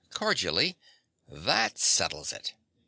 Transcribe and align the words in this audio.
(cordially). 0.09 0.77
That 1.27 1.77
settles 1.77 2.33
it! 2.33 2.53